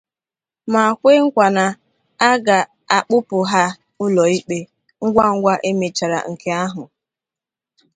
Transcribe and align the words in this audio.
ma 0.73 0.83
kwe 0.99 1.13
nkwa 1.23 1.47
na 1.57 1.65
a 2.27 2.29
ga-akpụpụ 2.45 3.37
ha 3.51 3.63
ụlọikpe 4.03 4.57
ngwangwa 5.05 5.53
e 5.67 5.69
mechara 5.79 6.19
nk 6.31 6.43
ahụ. 6.61 6.83